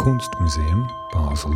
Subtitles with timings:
[0.00, 1.52] Kunstmuseum Basel.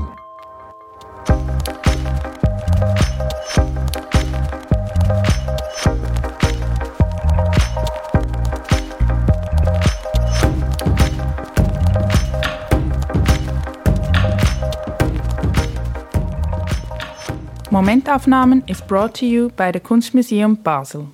[17.71, 21.09] Momentaufnahmen is brought to you by the Kunstmuseum Basel.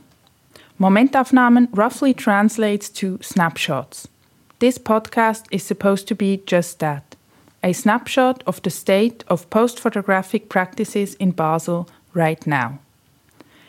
[0.81, 4.09] Momentaufnahmen roughly translates to snapshots.
[4.59, 7.10] This podcast is supposed to be just that
[7.63, 12.79] a snapshot of the state of post photographic practices in Basel right now.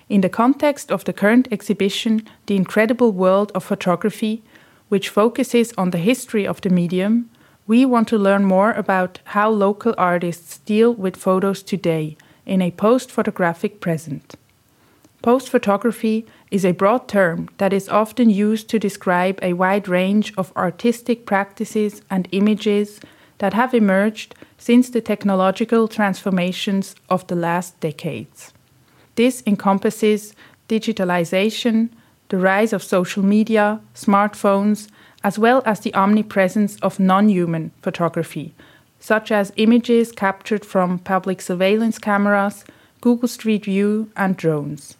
[0.07, 4.43] In the context of the current exhibition, The Incredible World of Photography,
[4.89, 7.29] which focuses on the history of the medium,
[7.67, 12.71] we want to learn more about how local artists deal with photos today in a
[12.71, 14.35] post photographic present.
[15.21, 20.33] Post photography is a broad term that is often used to describe a wide range
[20.35, 22.99] of artistic practices and images
[23.41, 28.53] that have emerged since the technological transformations of the last decades.
[29.15, 30.35] This encompasses
[30.69, 31.89] digitalization,
[32.29, 34.89] the rise of social media, smartphones,
[35.23, 38.53] as well as the omnipresence of non human photography,
[38.99, 42.63] such as images captured from public surveillance cameras,
[43.01, 44.97] Google Street View, and drones.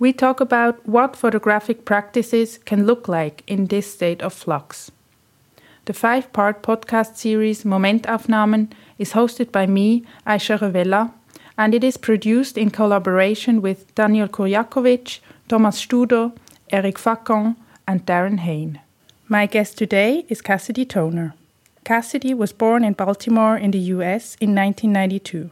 [0.00, 4.90] We talk about what photographic practices can look like in this state of flux.
[5.90, 11.10] The five part podcast series Momentaufnahmen is hosted by me, Aisha Revella,
[11.58, 15.18] and it is produced in collaboration with Daniel Kurjakovic,
[15.48, 16.30] Thomas Studer,
[16.70, 17.56] Eric Facon,
[17.88, 18.78] and Darren Hain.
[19.26, 21.34] My guest today is Cassidy Toner.
[21.82, 25.50] Cassidy was born in Baltimore in the US in 1992.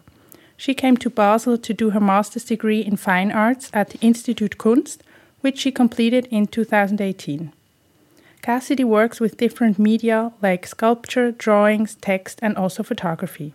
[0.56, 4.56] She came to Basel to do her master's degree in fine arts at the Institut
[4.56, 5.02] Kunst,
[5.40, 7.52] which she completed in 2018.
[8.48, 13.52] Cassidy works with different media like sculpture, drawings, text, and also photography.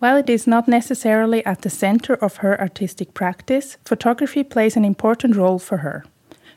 [0.00, 4.84] While it is not necessarily at the center of her artistic practice, photography plays an
[4.84, 6.04] important role for her.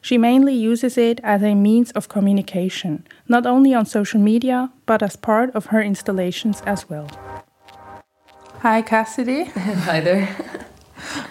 [0.01, 5.01] She mainly uses it as a means of communication, not only on social media, but
[5.01, 7.07] as part of her installations as well.
[8.63, 9.43] Hi, Cassidy.
[9.87, 10.27] Hi there.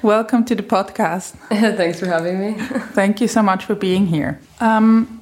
[0.01, 1.33] Welcome to the podcast.
[1.77, 2.55] Thanks for having me.
[2.95, 4.41] Thank you so much for being here.
[4.59, 5.21] Um,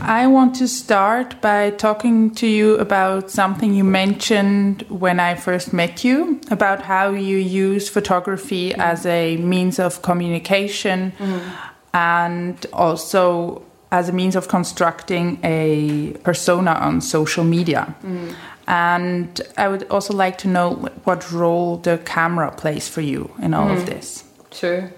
[0.00, 5.72] I want to start by talking to you about something you mentioned when I first
[5.72, 8.78] met you about how you use photography mm.
[8.78, 11.52] as a means of communication mm.
[11.94, 17.94] and also as a means of constructing a persona on social media.
[18.02, 18.34] Mm.
[18.68, 20.74] And I would also like to know
[21.04, 24.24] what role the camera plays for you in all of this.
[24.50, 24.92] Sure.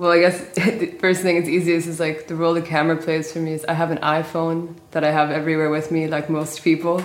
[0.00, 3.30] Well, I guess the first thing it's easiest is like the role the camera plays
[3.30, 6.64] for me is I have an iPhone that I have everywhere with me, like most
[6.64, 7.04] people.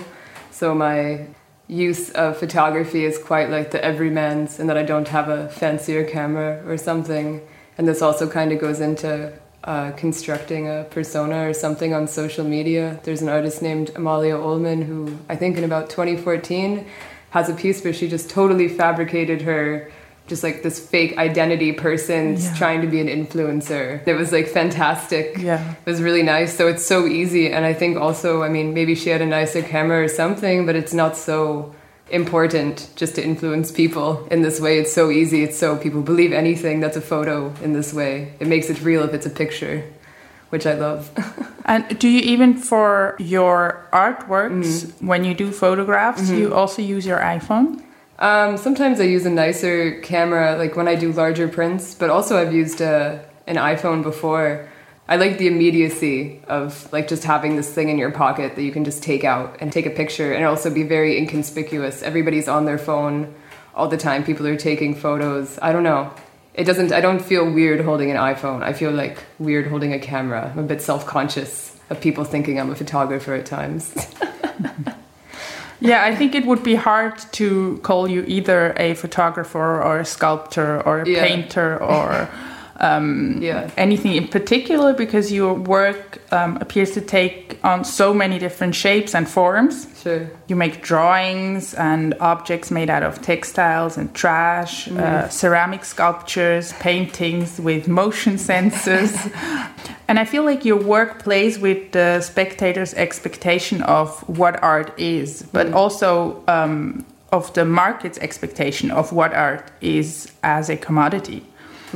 [0.50, 1.26] So my
[1.68, 6.04] use of photography is quite like the everyman's, and that I don't have a fancier
[6.04, 7.46] camera or something.
[7.76, 9.30] And this also kind of goes into
[9.64, 12.98] uh, constructing a persona or something on social media.
[13.02, 16.86] There's an artist named Amalia Ulman who I think in about 2014
[17.28, 19.92] has a piece where she just totally fabricated her
[20.26, 22.54] just like this fake identity person yeah.
[22.54, 24.06] trying to be an influencer.
[24.06, 25.38] It was like fantastic.
[25.38, 25.72] Yeah.
[25.72, 26.56] It was really nice.
[26.56, 27.52] So it's so easy.
[27.52, 30.74] And I think also, I mean, maybe she had a nicer camera or something, but
[30.74, 31.74] it's not so
[32.10, 34.78] important just to influence people in this way.
[34.78, 35.42] It's so easy.
[35.42, 38.34] It's so people believe anything that's a photo in this way.
[38.40, 39.84] It makes it real if it's a picture,
[40.50, 41.10] which I love.
[41.64, 45.06] and do you even for your artworks, mm.
[45.06, 46.38] when you do photographs, mm -hmm.
[46.38, 47.85] you also use your iPhone?
[48.18, 52.38] Um, sometimes I use a nicer camera, like when I do larger prints, but also
[52.38, 54.68] I've used a, an iPhone before.
[55.08, 58.72] I like the immediacy of like just having this thing in your pocket that you
[58.72, 62.02] can just take out and take a picture and also be very inconspicuous.
[62.02, 63.34] Everybody's on their phone
[63.74, 64.24] all the time.
[64.24, 65.58] People are taking photos.
[65.62, 66.12] I don't know.
[66.54, 68.62] It doesn't I don't feel weird holding an iPhone.
[68.62, 70.50] I feel like weird holding a camera.
[70.50, 73.94] I'm a bit self-conscious of people thinking I'm a photographer at times.
[75.80, 80.04] Yeah, I think it would be hard to call you either a photographer or a
[80.04, 81.26] sculptor or a yeah.
[81.26, 82.28] painter or
[82.80, 83.70] um, yeah.
[83.76, 89.14] anything in particular because your work um, appears to take on so many different shapes
[89.14, 89.88] and forms.
[90.02, 90.30] Sure.
[90.48, 94.98] You make drawings and objects made out of textiles and trash, mm.
[94.98, 99.14] uh, ceramic sculptures, paintings with motion sensors.
[100.08, 105.42] and I feel like your work plays with the spectator's expectation of what art is,
[105.52, 105.74] but mm.
[105.74, 111.44] also um, of the market's expectation of what art is as a commodity.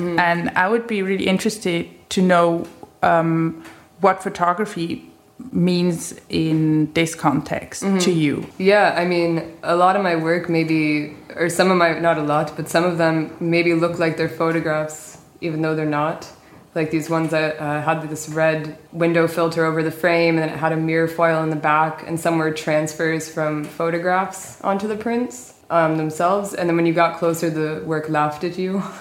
[0.01, 0.19] Mm.
[0.19, 2.67] And I would be really interested to know
[3.03, 3.63] um,
[4.01, 5.11] what photography
[5.53, 8.47] means in this context to you.
[8.59, 12.23] Yeah, I mean, a lot of my work maybe, or some of my, not a
[12.23, 16.29] lot, but some of them maybe look like they're photographs, even though they're not.
[16.75, 20.51] Like these ones that uh, had this red window filter over the frame, and then
[20.51, 24.87] it had a mirror foil in the back, and some were transfers from photographs onto
[24.87, 26.55] the prints um, themselves.
[26.55, 28.83] And then when you got closer, the work laughed at you.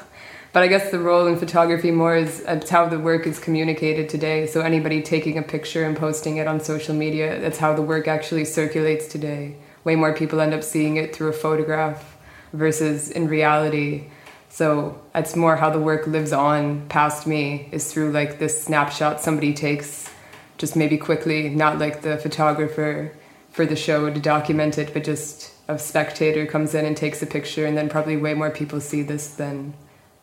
[0.52, 3.38] But I guess the role in photography more is uh, it's how the work is
[3.40, 4.48] communicated today.
[4.48, 8.08] So anybody taking a picture and posting it on social media, that's how the work
[8.08, 9.56] actually circulates today.
[9.84, 12.18] Way more people end up seeing it through a photograph
[12.52, 14.06] versus in reality.
[14.50, 19.22] So it's more how the work lives on past me is through like this snapshot
[19.22, 20.10] somebody takes
[20.58, 23.14] just maybe quickly, not like the photographer
[23.52, 27.28] for the show to document it, but just a spectator comes in and takes a
[27.28, 29.76] picture and then probably way more people see this than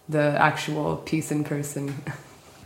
[0.09, 1.95] the actual piece in person.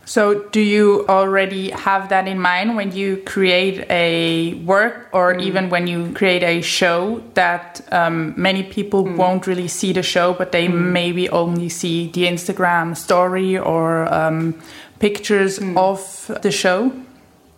[0.03, 5.41] So, do you already have that in mind when you create a work, or Mm.
[5.43, 9.15] even when you create a show that um, many people Mm.
[9.15, 14.55] won't really see the show, but they maybe only see the Instagram story or um,
[14.99, 15.77] pictures Mm.
[15.77, 15.99] of
[16.41, 16.91] the show?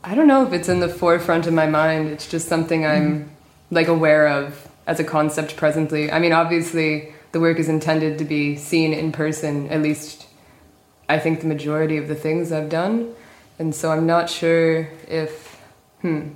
[0.03, 2.09] I don't know if it's in the forefront of my mind.
[2.09, 3.29] It's just something I'm
[3.71, 6.11] like aware of as a concept presently.
[6.11, 10.27] I mean, obviously, the work is intended to be seen in person, at least
[11.09, 13.13] I think the majority of the things I've done.
[13.59, 15.59] And so I'm not sure if,
[16.01, 16.29] hmm.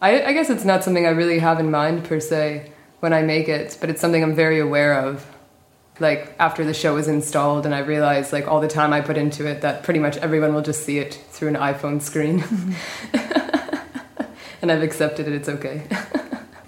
[0.00, 3.22] I, I guess it's not something I really have in mind per se when I
[3.22, 5.26] make it, but it's something I'm very aware of.
[6.00, 9.18] Like after the show was installed, and I realized like all the time I put
[9.18, 12.42] into it that pretty much everyone will just see it through an iPhone screen.
[14.62, 15.86] and I've accepted it, it's okay.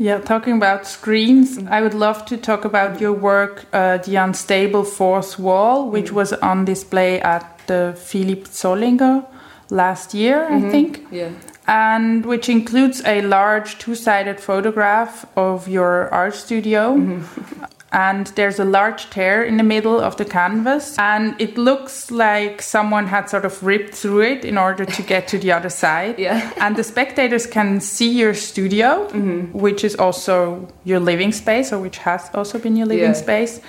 [0.05, 4.85] Yeah, talking about screens, I would love to talk about your work, uh, The Unstable
[4.85, 6.17] Fourth Wall, which mm.
[6.17, 9.25] was on display at the Phillip Zollinger
[9.71, 10.71] last year, I mm-hmm.
[10.71, 11.31] think, yeah.
[11.67, 16.97] and which includes a large two sided photograph of your art studio.
[16.97, 17.65] Mm-hmm.
[17.95, 22.61] And there's a large tear in the middle of the canvas, and it looks like
[22.61, 26.19] someone had sort of ripped through it in order to get to the other side.
[26.19, 26.51] Yeah.
[26.61, 29.57] And the spectators can see your studio, mm-hmm.
[29.57, 33.23] which is also your living space, or which has also been your living Yeah.
[33.23, 33.61] space,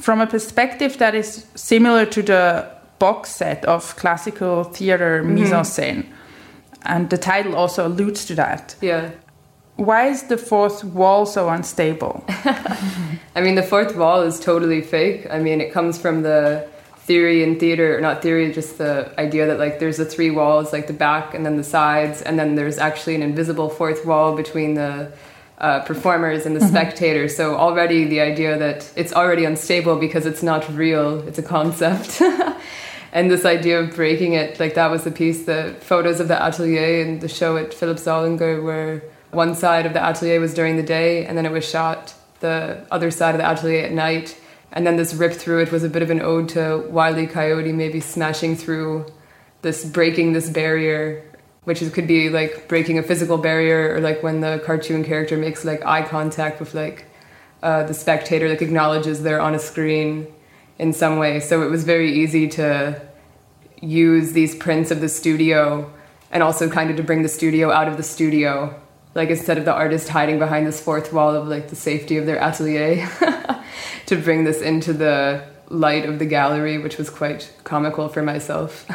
[0.00, 2.64] from a perspective that is similar to the
[2.98, 5.34] box set of classical theater mm-hmm.
[5.34, 6.04] mise en scène.
[6.84, 8.76] And the title also alludes to that.
[8.80, 9.10] Yeah.
[9.76, 12.24] Why is the fourth wall so unstable?
[12.28, 15.26] I mean, the fourth wall is totally fake.
[15.30, 16.66] I mean, it comes from the
[17.00, 20.72] theory in theater, or not theory, just the idea that like there's the three walls,
[20.72, 24.34] like the back and then the sides, and then there's actually an invisible fourth wall
[24.34, 25.12] between the
[25.58, 27.36] uh, performers and the spectators.
[27.36, 32.22] So already the idea that it's already unstable because it's not real, it's a concept.
[33.12, 36.42] and this idea of breaking it, like that was the piece, the photos of the
[36.42, 39.02] atelier and the show at Phillip Zollinger where
[39.36, 42.84] one side of the atelier was during the day and then it was shot the
[42.90, 44.40] other side of the atelier at night.
[44.72, 47.26] And then this rip through it was a bit of an ode to Wiley.
[47.26, 49.06] Coyote maybe smashing through
[49.62, 51.22] this, breaking this barrier,
[51.64, 55.36] which is, could be like breaking a physical barrier or like when the cartoon character
[55.36, 57.06] makes like eye contact with like
[57.62, 60.26] uh, the spectator, like acknowledges they're on a screen
[60.78, 61.40] in some way.
[61.40, 63.00] So it was very easy to
[63.80, 65.90] use these prints of the studio
[66.30, 68.74] and also kind of to bring the studio out of the studio
[69.16, 72.26] like instead of the artist hiding behind this fourth wall of like the safety of
[72.26, 73.08] their atelier
[74.06, 78.86] to bring this into the light of the gallery which was quite comical for myself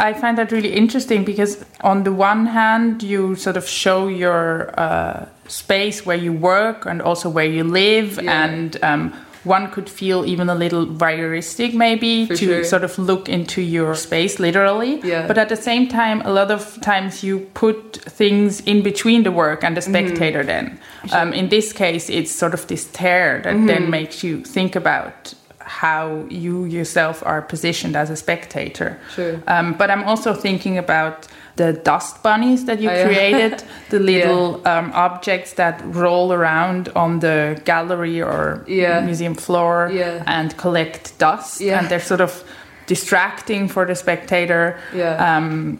[0.00, 4.70] I find that really interesting because, on the one hand, you sort of show your
[4.78, 8.44] uh, space where you work and also where you live, Yeah.
[8.44, 9.12] and um,
[9.44, 12.64] one could feel even a little voyeuristic, maybe, For to sure.
[12.64, 15.00] sort of look into your space literally.
[15.02, 15.26] Yeah.
[15.26, 19.30] But at the same time, a lot of times you put things in between the
[19.32, 19.92] work and the Mm-hmm.
[19.94, 20.78] spectator, then.
[21.12, 23.66] Um, in this case, it's sort of this tear that Mm-hmm.
[23.66, 28.98] then makes you think about how you yourself are positioned as a spectator.
[29.14, 29.40] Sure.
[29.46, 31.28] Um, but I'm also thinking about
[31.58, 33.04] the dust bunnies that you Oh, yeah.
[33.08, 39.00] created, the little um, objects that roll around on the gallery or Yeah.
[39.04, 40.22] museum floor Yeah.
[40.26, 41.60] and collect dust.
[41.60, 41.78] Yeah.
[41.78, 42.42] And they're sort of
[42.86, 44.76] distracting for the spectator.
[44.94, 45.36] Yeah.
[45.36, 45.78] Um,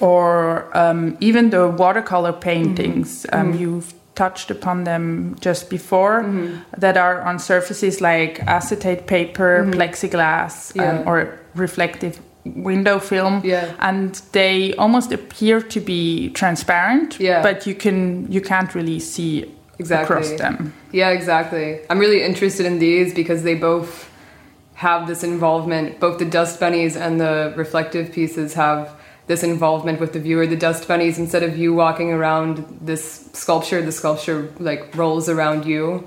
[0.00, 3.40] or um, even the watercolor paintings, Mm-hmm.
[3.50, 6.80] um, you've touched upon them just before, Mm-hmm.
[6.80, 10.80] that are on surfaces like acetate paper, plexiglass, Mm-hmm.
[10.80, 11.00] Yeah.
[11.00, 13.72] um, or reflective window film Yeah.
[13.78, 17.42] and they almost appear to be transparent Yeah.
[17.42, 19.44] but you can you can't really see
[19.78, 20.04] Exactly.
[20.04, 21.80] across them Yeah, exactly.
[21.88, 24.10] I'm really interested in these because they both
[24.74, 26.00] have this involvement.
[26.00, 28.94] Both the dust bunnies and the reflective pieces have
[29.26, 30.46] this involvement with the viewer.
[30.46, 35.64] The dust bunnies, instead of you walking around this sculpture, the sculpture like rolls around
[35.64, 36.06] you,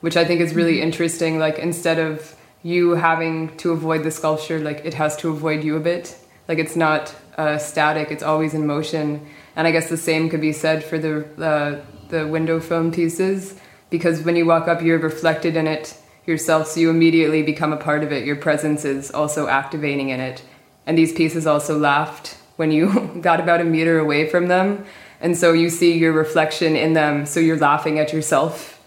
[0.00, 0.84] which I think is really mm-hmm.
[0.84, 1.38] interesting.
[1.38, 5.76] Like instead of you having to avoid the sculpture, like it has to avoid you
[5.76, 6.16] a bit.
[6.48, 9.26] Like it's not uh, static; it's always in motion.
[9.56, 13.58] And I guess the same could be said for the uh, the window film pieces,
[13.88, 17.76] because when you walk up, you're reflected in it yourself, so you immediately become a
[17.76, 18.26] part of it.
[18.26, 20.42] Your presence is also activating in it.
[20.86, 24.84] And these pieces also laughed when you got about a meter away from them.
[25.20, 28.79] And so you see your reflection in them, so you're laughing at yourself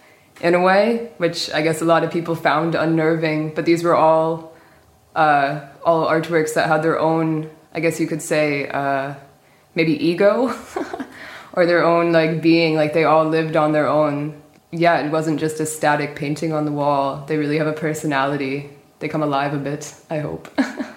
[0.44, 3.56] in a way, which I guess a lot of people found unnerving.
[3.56, 4.54] But these were all
[5.16, 9.16] uh, all artworks that had their own, I guess you could say, uh,
[9.74, 10.54] maybe ego
[11.54, 12.76] or their own like being.
[12.76, 14.42] Like they all lived on their own.
[14.72, 17.26] Yeah, it wasn't just a static painting on the wall.
[17.26, 18.70] They really have a personality.
[19.00, 19.96] They come alive a bit.
[20.10, 20.50] I hope.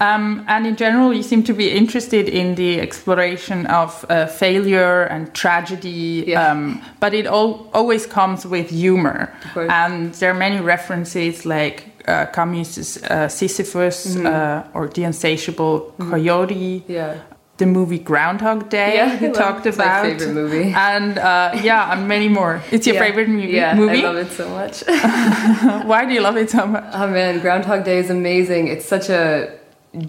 [0.00, 5.02] Um, and in general, you seem to be interested in the exploration of uh, failure
[5.04, 6.50] and tragedy, yeah.
[6.50, 9.32] um, but it all, always comes with humor.
[9.56, 16.10] And there are many references like uh, Camus' uh, Sisyphus mm or The Insatiable mm-hmm.
[16.10, 16.84] Coyote.
[16.86, 17.18] Yeah
[17.58, 20.04] the movie Groundhog Day yeah, you talked it's about.
[20.04, 20.72] my favorite movie.
[20.72, 22.62] And uh, yeah, and many more.
[22.70, 23.02] It's your yeah.
[23.02, 23.48] favorite movie?
[23.48, 24.04] Yeah, movie?
[24.04, 24.84] I love it so much.
[25.86, 26.84] Why do you love it so much?
[26.92, 28.68] Oh man, Groundhog Day is amazing.
[28.68, 29.57] It's such a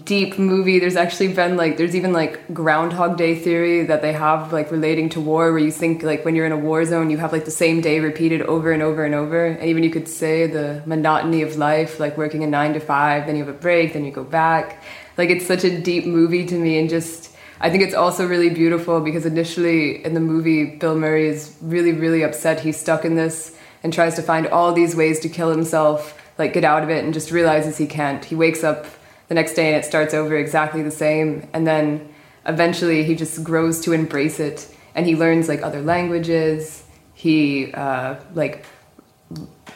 [0.04, 0.78] deep movie.
[0.78, 5.08] There's actually been like there's even like Groundhog Day theory that they have like relating
[5.10, 7.44] to war, where you think like when you're in a war zone, you have like
[7.44, 9.46] the same day repeated over and over and over.
[9.46, 13.26] And even you could say the monotony of life, like working a nine to five,
[13.26, 14.82] then you have a break, then you go back.
[15.16, 18.50] Like it's such a deep movie to me, and just I think it's also really
[18.50, 22.60] beautiful because initially in the movie, Bill Murray is really, really upset.
[22.60, 26.52] He's stuck in this and tries to find all these ways to kill himself, like
[26.52, 28.24] get out of it, and just realizes he can't.
[28.24, 28.86] He wakes up
[29.30, 31.48] the next day and it starts over exactly the same.
[31.54, 32.12] And then
[32.44, 36.84] eventually he just grows to embrace it and he learns like other languages.
[37.14, 38.66] He uh, like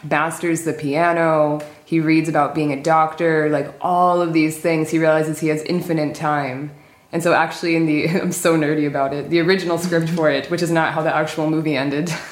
[0.03, 1.61] masters the piano.
[1.85, 4.91] He reads about being a doctor, like all of these things.
[4.91, 6.73] He realizes he has infinite time
[7.15, 9.31] and so, actually, in the I'm so nerdy about it.
[9.31, 12.13] The original script for it, which is not how the actual movie ended.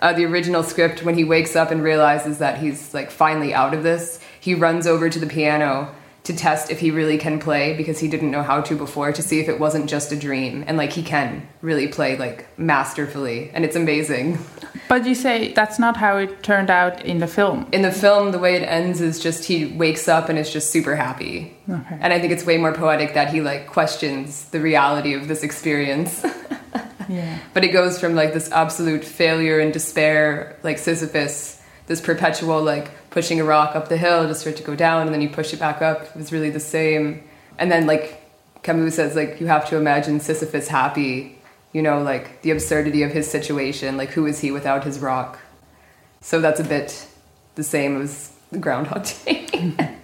[0.00, 3.72] Uh, the original script, when he wakes up and realizes that he's like finally out
[3.72, 7.76] of this, he runs over to the piano to test if he really can play
[7.76, 10.62] because he didn't know how to before to see if it wasn't just a dream.
[10.68, 13.50] And like he can really play like masterfully.
[13.52, 14.38] And it's amazing.
[14.88, 17.66] But you say that's not how it turned out in the film.
[17.72, 20.70] In the film the way it ends is just he wakes up and is just
[20.70, 21.56] super happy.
[21.68, 21.98] Okay.
[22.00, 25.42] and i think it's way more poetic that he like questions the reality of this
[25.42, 26.24] experience.
[27.08, 27.38] Yeah.
[27.52, 32.90] but it goes from like this absolute failure and despair like sisyphus this perpetual like
[33.12, 35.28] pushing a rock up the hill just for it to go down and then you
[35.28, 37.22] push it back up it was really the same.
[37.58, 38.18] And then like
[38.62, 41.36] camus says like you have to imagine sisyphus happy
[41.72, 45.38] you know like the absurdity of his situation like who is he without his rock?
[46.20, 47.06] So that's a bit
[47.54, 49.74] the same as the groundhog day.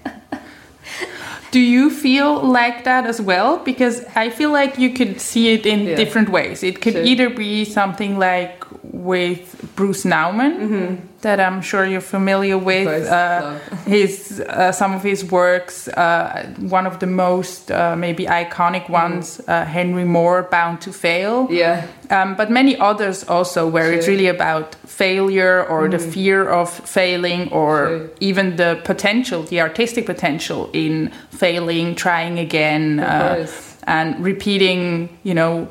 [1.51, 3.59] Do you feel like that as well?
[3.59, 5.97] Because i feel like you could see it in yeah.
[5.97, 6.63] different ways.
[6.63, 7.05] It could sure.
[7.05, 12.87] either be something like with bruce nauman mm -hmm that I'm sure you're familiar with.
[12.89, 18.85] Uh, his uh, some of his works, uh, one of the most uh, maybe iconic
[18.85, 18.93] mm-hmm.
[18.93, 19.67] ones, mm.
[19.67, 21.49] Henry Moore, Bound to Fail.
[21.51, 21.87] Yeah.
[22.11, 23.95] Um, but many others also, where sure.
[23.95, 25.91] it's really about failure or mm.
[25.91, 28.11] the fear of failing, or sure.
[28.21, 33.47] even the potential, the artistic potential in failing, trying again, uh,
[33.85, 35.19] and repeating.
[35.25, 35.69] You know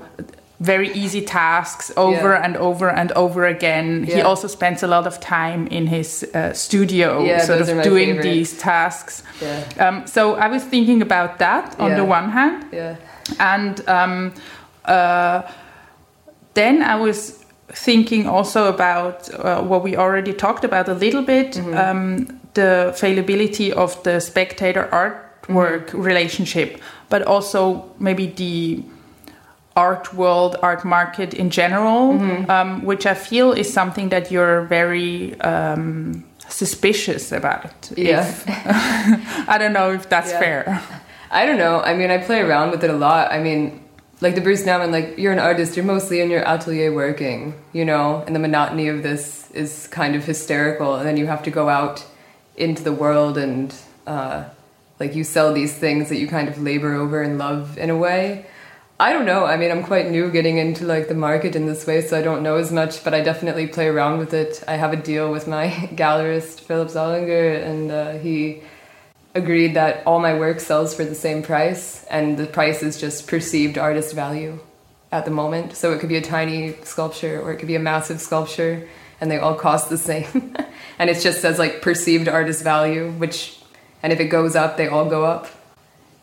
[0.60, 2.44] very easy tasks over yeah.
[2.44, 4.06] and over and over again.
[4.08, 4.16] Yeah.
[4.16, 8.22] He also spends a lot of time in his uh, studio, yeah, sort of doing
[8.22, 9.24] these tasks.
[9.80, 12.66] Um, so I was thinking about that on the one hand,
[13.40, 14.34] and um,
[14.86, 15.44] uh,
[16.54, 21.58] then I was thinking also about uh, what we already talked about a little bit
[21.58, 21.92] mm -hmm.
[21.92, 26.06] um, the fallibility of the spectator artwork mm -hmm.
[26.06, 28.84] relationship, but also maybe the
[29.78, 32.50] art world, art market in general, mm-hmm.
[32.50, 37.92] um, which I feel is something that you're very um, suspicious about.
[37.96, 38.28] Yeah.
[38.28, 38.44] If,
[39.48, 40.40] I don't know if that's yeah.
[40.40, 40.84] fair.
[41.30, 41.80] I don't know.
[41.82, 43.32] I mean, I play around with it a lot.
[43.32, 43.84] I mean,
[44.20, 47.86] like the Bruce Nauman, like you're an artist, you're mostly in your atelier working, you
[47.86, 50.96] know, and the monotony of this is kind of hysterical.
[50.96, 52.04] And then you have to go out
[52.56, 53.76] into the world and
[54.08, 54.46] uh,
[55.00, 57.96] like you sell these things that you kind of labor over and love in a
[57.96, 58.48] way.
[59.00, 59.46] I don't know.
[59.46, 62.24] I mean, I'm quite new getting into like the market in this way, so I
[62.24, 63.04] don't know as much.
[63.04, 64.64] But I definitely play around with it.
[64.68, 68.64] I have a deal with my gallerist Phillip Zollinger, and uh, he
[69.36, 73.28] agreed that all my work sells for the same price, and the price is just
[73.28, 74.60] perceived artist value
[75.12, 75.76] at the moment.
[75.76, 78.88] So it could be a tiny sculpture or it could be a massive sculpture,
[79.22, 80.56] and they all cost the same.
[81.00, 83.60] and it just says like perceived artist value, which,
[84.02, 85.48] and if it goes up, they all go up.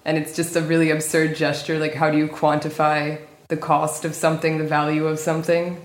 [0.04, 1.78] And it's just a really absurd gesture.
[1.78, 5.84] Like, how do you quantify the cost of something, the value of something?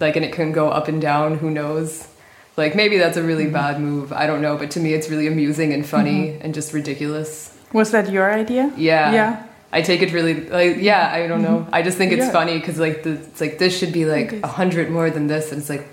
[0.00, 2.08] Like, and it can go up and down, who knows?
[2.56, 3.52] Like, maybe that's a really mm-hmm.
[3.52, 4.12] bad move.
[4.12, 4.56] I don't know.
[4.56, 6.42] But to me, it's really amusing and funny mm-hmm.
[6.42, 7.56] and just ridiculous.
[7.72, 8.72] Was that your idea?
[8.76, 9.12] Yeah.
[9.12, 9.44] Yeah.
[9.70, 12.32] I take it really like yeah I don't know I just think it's yeah.
[12.32, 15.52] funny because like the, it's like this should be like a hundred more than this
[15.52, 15.86] and it's like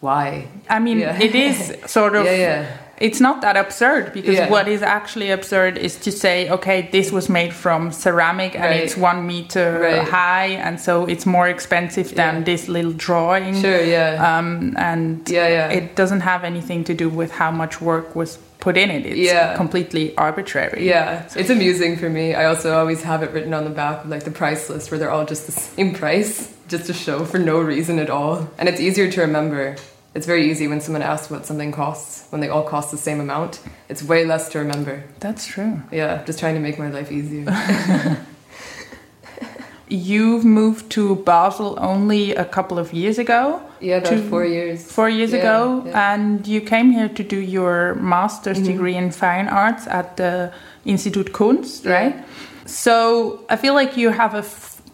[0.00, 1.16] why I mean yeah.
[1.20, 2.78] it is sort of yeah, yeah.
[2.98, 4.48] It's not that absurd because yeah.
[4.48, 8.80] what is actually absurd is to say okay this was made from ceramic and right.
[8.80, 10.08] it's one meter right.
[10.08, 15.48] high and so it's more expensive than this little drawing sure yeah um, and yeah,
[15.48, 19.04] yeah it doesn't have anything to do with how much work was put in it.
[19.04, 19.54] It's yeah.
[19.56, 20.88] completely arbitrary.
[20.88, 22.34] Yeah, it's amusing for me.
[22.34, 24.98] I also always have it written on the back of like the price list where
[24.98, 28.48] they're all just the same price, just to show for no reason at all.
[28.58, 29.76] And it's easier to remember.
[30.14, 33.20] It's very easy when someone asks what something costs, when they all cost the same
[33.20, 33.60] amount.
[33.88, 35.02] It's way less to remember.
[35.18, 35.82] That's true.
[35.90, 37.46] Yeah, just trying to make my life easier.
[39.88, 43.60] You've moved to Basel only a couple of years ago.
[43.80, 44.90] Yeah, about four years.
[44.90, 46.14] Four years yeah, ago, yeah.
[46.14, 48.72] and you came here to do your master's mm -hmm.
[48.72, 50.50] degree in fine arts at the
[50.84, 52.14] Institut Kunst, right?
[52.66, 52.94] So
[53.50, 54.42] I feel like you have a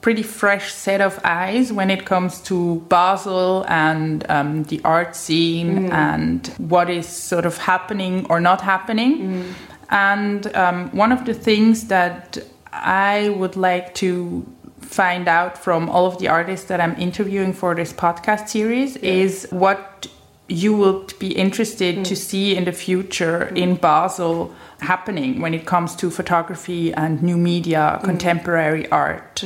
[0.00, 5.88] pretty fresh set of eyes when it comes to Basel and um, the art scene
[5.88, 5.92] mm.
[5.92, 9.18] and what is sort of happening or not happening.
[9.18, 9.52] Mm.
[9.90, 12.38] And um, one of the things that
[12.72, 14.46] I would like to
[14.80, 19.10] find out from all of the artists that I'm interviewing for this podcast series yeah.
[19.10, 20.06] is what
[20.48, 22.04] you would be interested mm.
[22.04, 23.56] to see in the future mm.
[23.56, 28.04] in Basel happening when it comes to photography and new media, mm.
[28.04, 29.44] contemporary art.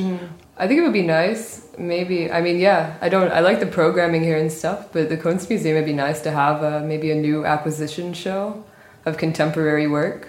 [0.57, 1.67] I think it would be nice.
[1.77, 2.97] Maybe I mean, yeah.
[3.01, 3.33] I don't.
[3.33, 6.63] I like the programming here and stuff, but the Kunstmuseum would be nice to have
[6.63, 8.64] a, maybe a new acquisition show
[9.05, 10.29] of contemporary work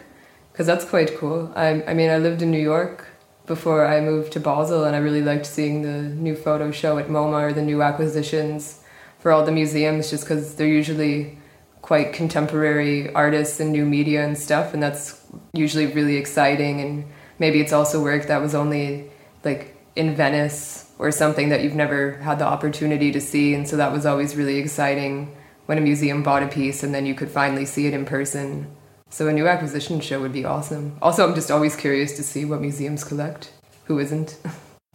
[0.51, 1.51] because that's quite cool.
[1.55, 3.05] I, I mean, I lived in New York
[3.45, 7.07] before I moved to Basel, and I really liked seeing the new photo show at
[7.07, 8.81] MoMA or the new acquisitions
[9.19, 11.37] for all the museums, just because they're usually
[11.81, 16.81] quite contemporary artists and new media and stuff, and that's usually really exciting.
[16.81, 17.05] And
[17.37, 19.11] maybe it's also work that was only
[19.43, 23.77] like in Venice or something that you've never had the opportunity to see, and so
[23.77, 27.29] that was always really exciting when a museum bought a piece and then you could
[27.29, 28.67] finally see it in person.
[29.09, 30.97] So a new acquisition show would be awesome.
[31.01, 33.51] Also, I'm just always curious to see what museums collect.
[33.85, 34.37] Who isn't?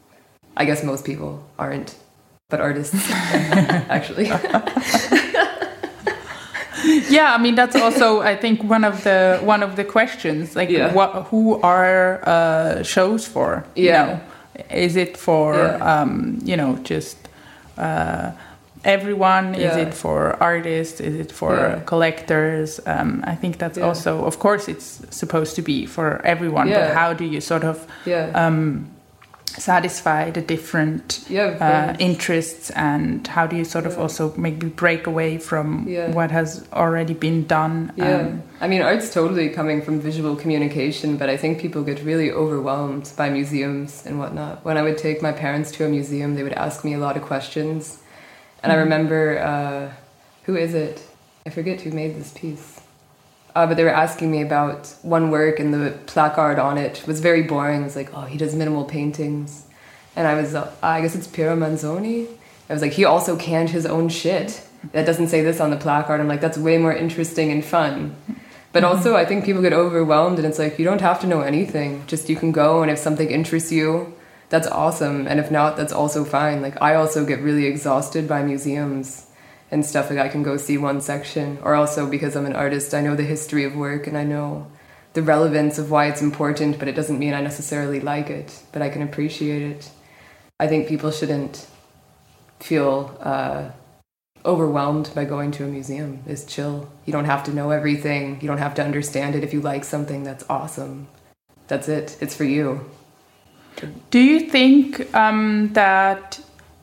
[0.57, 1.97] I guess most people aren't,
[2.49, 4.27] but artists actually.
[7.09, 10.69] yeah, I mean that's also I think one of the one of the questions like
[10.69, 10.93] yeah.
[10.93, 13.65] what who are uh, shows for?
[13.75, 13.85] Yeah.
[13.85, 14.21] You know?
[14.71, 16.01] Is it for yeah.
[16.01, 17.17] um, you know just
[17.79, 18.33] uh,
[18.85, 19.71] everyone yeah.
[19.71, 21.81] is it for artists is it for yeah.
[21.85, 26.95] collectors um, i think that's also of course it's supposed to be for everyone but
[26.95, 27.87] how do you sort of
[28.35, 28.91] um,
[29.59, 35.39] satisfy the different uh, interests and how do you sort of also maybe break away
[35.39, 40.37] from what has already been done yeah um, i mean art's totally coming from visual
[40.37, 44.99] communication but i think people get really overwhelmed by museums and whatnot when i would
[44.99, 48.01] take my parents to a museum they would ask me a lot of questions
[48.63, 48.85] and I mm-hmm.
[48.85, 49.93] remember, uh,
[50.45, 51.03] who is it?
[51.47, 52.81] I forget who made this piece.
[53.55, 57.21] Uh, but they were asking me about one work, and the placard on it was
[57.21, 57.81] very boring.
[57.81, 59.67] It was like, oh, he does minimal paintings.
[60.17, 62.29] And I was, uh, I guess it's Piero Manzoni.
[62.69, 64.63] I was like, he also canned his own shit.
[64.93, 66.21] That doesn't say this on the placard.
[66.21, 68.17] I'm like, that's way more interesting and fun.
[68.73, 71.41] But also, I think people get overwhelmed, and it's like, you don't have to know
[71.41, 72.05] anything.
[72.07, 74.15] Just you can go, and if something interests you,
[74.51, 75.27] that's awesome.
[75.27, 76.61] And if not, that's also fine.
[76.61, 79.27] Like I also get really exhausted by museums
[79.71, 80.11] and stuff.
[80.11, 83.17] Like I can go see one section, or also because I'm an artist, I know
[83.17, 84.67] the history of work and I know
[85.13, 88.83] the relevance of why it's important, but it doesn't mean I necessarily like it, but
[88.83, 89.91] I can appreciate it.
[90.59, 91.67] I think people shouldn't
[92.61, 93.71] feel uh,
[94.45, 96.23] overwhelmed by going to a museum.
[96.27, 96.91] It's chill.
[97.07, 98.41] You don't have to know everything.
[98.41, 99.43] You don't have to understand it.
[99.43, 101.09] If you like something, that's awesome.
[101.69, 102.17] That's it.
[102.21, 102.89] It's for you.
[104.11, 106.41] Do you think um, that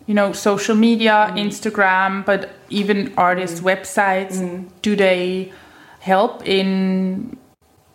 [0.08, 1.40] you know social media, mm.
[1.46, 3.66] Instagram, but even artists mm.
[3.66, 4.68] websites, mm.
[4.82, 5.52] do they
[6.00, 7.38] help in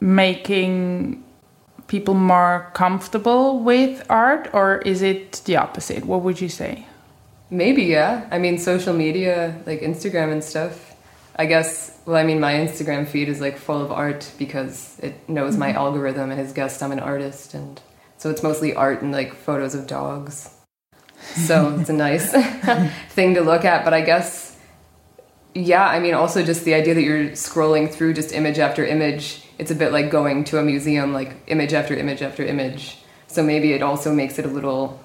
[0.01, 1.23] making
[1.89, 6.05] people more comfortable with art, or is it the opposite?
[6.05, 6.87] What would you say?
[7.51, 8.27] Maybe, yeah.
[8.31, 10.97] I mean, social media, like Instagram and stuff.
[11.37, 15.29] I guess, well, I mean, my Instagram feed is like full of art because it
[15.29, 17.55] knows my algorithm and has guessed I'm an artist.
[17.55, 17.81] And
[18.17, 20.51] so it's mostly art and like photos of dogs.
[21.23, 22.33] So it's a nice
[23.11, 23.85] thing to look at.
[23.85, 24.57] But I guess,
[25.55, 29.45] yeah, I mean, also just the idea that you're scrolling through just image after image,
[29.59, 32.99] it's a bit like going to a museum, like image after image after image.
[33.29, 35.01] So maybe it also makes it a little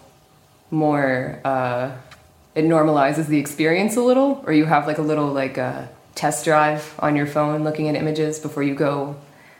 [0.70, 1.92] more, uh,
[2.56, 6.44] it normalizes the experience a little, or you have like a little like a test
[6.44, 9.16] drive on your phone looking at images before you go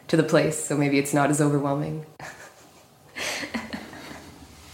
[0.08, 0.66] to the place.
[0.66, 2.06] So maybe it's not as overwhelming.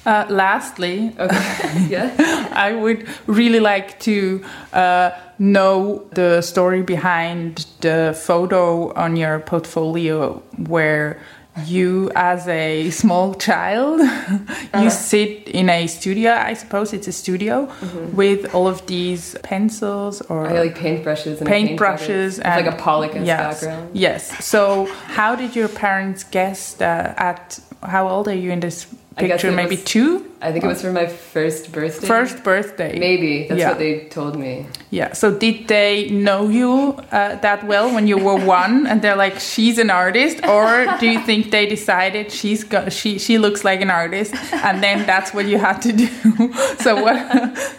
[0.06, 1.88] Uh, lastly, Okay.
[1.90, 2.50] yeah.
[2.52, 10.42] I would really like to uh, know the story behind the photo on your portfolio
[10.68, 11.20] where
[11.66, 14.02] you, as a small child,
[14.82, 16.32] you sit in a studio.
[16.32, 17.72] I suppose it's a studio
[18.14, 22.78] with all of these pencils or I like paintbrushes and paintbrushes It's and like a
[22.78, 23.92] Pollock's yes, background.
[23.94, 24.44] Yes.
[24.44, 29.52] So, how did your parents guess uh, at how old are you in this picture?
[29.52, 30.33] Maybe two.
[30.44, 32.08] I think it was for my first birthday.
[32.08, 33.00] First birthday.
[33.00, 33.70] Maybe that's Yeah.
[33.70, 34.66] what they told me.
[34.92, 35.14] Yeah.
[35.14, 36.72] So did they know you
[37.12, 40.68] uh, that well when you were one, and they're like, she's an artist, or
[41.00, 44.34] do you think they decided she's got she she looks like an artist,
[44.68, 46.08] and then that's what you had to do?
[46.86, 47.18] so what?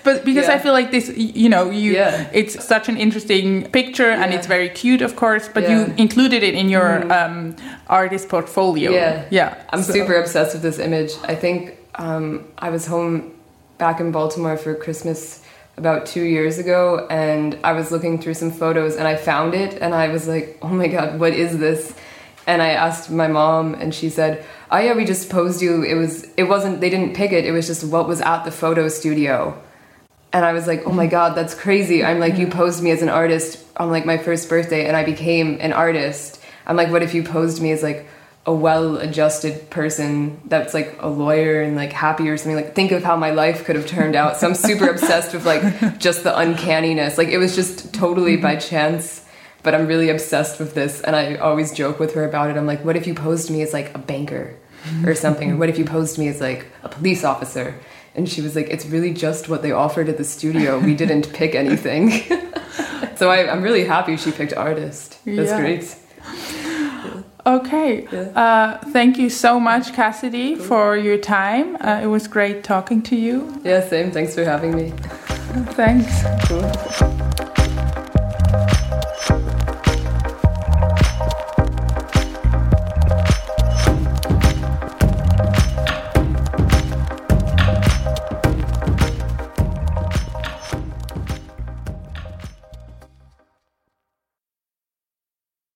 [0.07, 1.07] But because I feel like this,
[1.44, 2.31] you know, you Yeah.
[2.40, 4.38] it's such an interesting picture, and Yeah.
[4.38, 5.48] it's very cute, of course.
[5.55, 5.70] But Yeah.
[5.70, 5.88] Mm.
[5.88, 7.55] you included it in your um,
[7.88, 8.90] artist portfolio.
[8.90, 9.22] Yeah.
[9.31, 9.55] Yeah.
[9.72, 11.12] I'm So- super obsessed with this image.
[11.29, 11.61] I think
[11.96, 13.35] um, I was home
[13.78, 15.42] back in Baltimore for Christmas
[15.76, 19.74] about two years ago, and I was looking through some photos, and I found it,
[19.83, 21.94] and I was like, "Oh my god, what is this?"
[22.46, 25.83] And I asked my mom, and she said, "Oh yeah, we just posed you.
[25.83, 26.24] It was.
[26.37, 26.80] It wasn't.
[26.80, 27.44] They didn't pick it.
[27.44, 29.61] It was just what was at the photo studio."
[30.33, 33.02] And I was like, "Oh my god, that's crazy!" I'm like, "You posed me as
[33.02, 37.02] an artist on like my first birthday, and I became an artist." I'm like, "What
[37.02, 38.07] if you posed me as like
[38.46, 42.57] a well-adjusted person that's like a lawyer and like happy or something?
[42.57, 45.46] Like, think of how my life could have turned out." So I'm super obsessed with
[45.46, 47.16] like just the uncanniness.
[47.18, 48.42] Like, it was just totally mm-hmm.
[48.42, 49.22] by chance.
[49.62, 52.59] But I'm really obsessed with this, and I always joke with her about it.
[52.59, 54.54] I'm like, "What if you posed me as like a banker
[55.07, 55.52] or something?
[55.52, 57.74] or what if you posed me as like a police officer?"
[58.14, 60.78] And she was like, "It's really just what they offered at the studio.
[60.78, 62.11] We didn't pick anything."
[63.16, 65.18] so I, I'm really happy she picked artist.
[65.24, 65.61] That's Yeah.
[65.61, 65.96] great.
[67.46, 68.07] Okay.
[68.35, 71.76] Uh, thank you so much, Cassidy, for your time.
[71.80, 73.61] Uh, it was great talking to you.
[73.62, 74.11] Yeah, same.
[74.11, 74.92] Thanks for having me.
[75.74, 76.24] Thanks.
[76.48, 77.13] Cool.